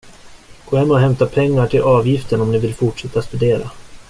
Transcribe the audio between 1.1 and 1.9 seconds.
pengar till